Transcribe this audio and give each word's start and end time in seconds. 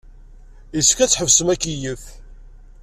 Yessefk 0.75 0.99
ad 0.99 1.09
tḥebsem 1.11 1.47
akeyyef. 1.53 2.03